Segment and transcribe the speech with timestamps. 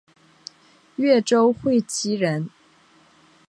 [0.95, 2.49] 越州会稽人。